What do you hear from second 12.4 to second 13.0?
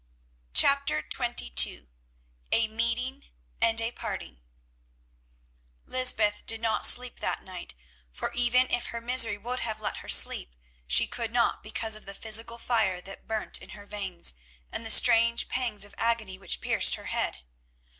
fire